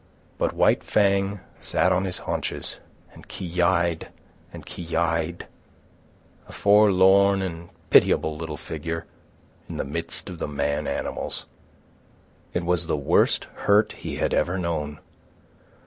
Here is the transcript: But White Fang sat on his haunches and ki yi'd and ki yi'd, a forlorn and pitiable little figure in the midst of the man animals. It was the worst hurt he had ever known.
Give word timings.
But 0.39 0.53
White 0.53 0.83
Fang 0.83 1.41
sat 1.59 1.91
on 1.91 2.05
his 2.05 2.17
haunches 2.17 2.77
and 3.13 3.27
ki 3.27 3.45
yi'd 3.45 4.07
and 4.51 4.65
ki 4.65 4.81
yi'd, 4.81 5.45
a 6.47 6.51
forlorn 6.51 7.43
and 7.43 7.69
pitiable 7.91 8.35
little 8.35 8.57
figure 8.57 9.05
in 9.69 9.77
the 9.77 9.83
midst 9.83 10.27
of 10.27 10.39
the 10.39 10.47
man 10.47 10.87
animals. 10.87 11.45
It 12.51 12.65
was 12.65 12.87
the 12.87 12.97
worst 12.97 13.43
hurt 13.53 13.91
he 13.91 14.15
had 14.15 14.33
ever 14.33 14.57
known. 14.57 14.97